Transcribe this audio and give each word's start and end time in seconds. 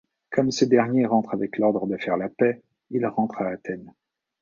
Comme 0.31 0.49
ce 0.49 0.65
dernier 0.65 1.05
rentre 1.05 1.35
avec 1.35 1.59
l'ordre 1.59 1.85
de 1.85 1.95
faire 1.95 2.17
la 2.17 2.27
paix, 2.27 2.63
il 2.89 3.05
rentre 3.05 3.43
à 3.43 3.49
Athènes. 3.49 3.93